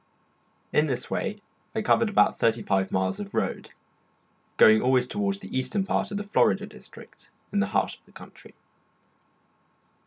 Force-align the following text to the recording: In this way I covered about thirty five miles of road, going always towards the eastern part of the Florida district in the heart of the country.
In 0.73 0.87
this 0.87 1.11
way 1.11 1.35
I 1.75 1.83
covered 1.83 2.09
about 2.09 2.39
thirty 2.39 2.63
five 2.63 2.91
miles 2.91 3.19
of 3.19 3.35
road, 3.35 3.69
going 4.57 4.81
always 4.81 5.05
towards 5.05 5.37
the 5.37 5.55
eastern 5.55 5.85
part 5.85 6.09
of 6.09 6.17
the 6.17 6.23
Florida 6.23 6.65
district 6.65 7.29
in 7.53 7.59
the 7.59 7.67
heart 7.67 7.99
of 7.99 8.05
the 8.07 8.11
country. 8.11 8.55